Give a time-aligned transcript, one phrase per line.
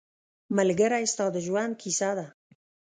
[0.57, 2.27] ملګری ستا د ژوند کیسه ده